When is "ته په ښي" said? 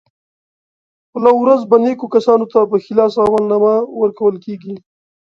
2.53-2.93